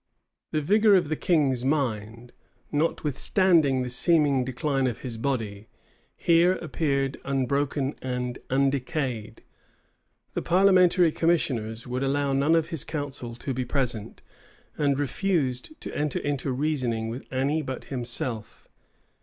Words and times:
The 0.49 0.61
vigor 0.63 0.95
of 0.95 1.09
the 1.09 1.15
king's 1.15 1.63
mind, 1.63 2.33
notwithstanding 2.71 3.83
the 3.83 3.89
seeming 3.91 4.43
decline 4.43 4.87
of 4.87 5.01
his 5.01 5.15
body, 5.15 5.67
here 6.17 6.53
appeared 6.53 7.19
unbroken 7.23 7.93
and 8.01 8.39
undecayed. 8.49 9.43
The 10.33 10.41
parliamentary 10.41 11.11
commissioners 11.11 11.85
would 11.85 12.01
allow 12.01 12.33
none 12.33 12.55
of 12.55 12.69
his 12.69 12.83
council 12.83 13.35
to 13.35 13.53
be 13.53 13.63
present, 13.63 14.23
and 14.75 14.97
refused 14.97 15.79
to 15.81 15.95
enter 15.95 16.17
into 16.17 16.51
reasoning 16.51 17.09
with 17.09 17.31
any 17.31 17.61
but 17.61 17.85
himself. 17.93 18.67